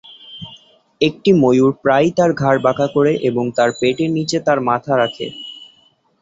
একটি 1.01 1.29
ময়ূর 1.41 1.71
প্রায়ই 1.83 2.11
তার 2.17 2.31
ঘাড় 2.33 2.59
বাঁকা 2.65 2.87
করে 2.95 3.13
এবং 3.29 3.45
তার 3.57 3.69
পেটের 3.79 4.09
নিচে 4.17 4.37
তার 4.47 4.59
মাথা 4.69 4.93
রাখে। 5.01 5.27